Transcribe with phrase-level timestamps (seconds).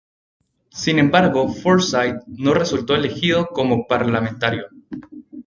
[0.71, 4.65] Sin embargo, Forsyth no resultó elegido como parlamentario.